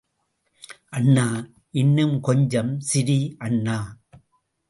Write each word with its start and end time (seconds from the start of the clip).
அண்ணா, 0.89 1.25
இன்னும் 1.73 2.19
கொஞ்சம் 2.19 2.79
சிரி 2.79 3.19
அண்ணா...! 3.39 3.77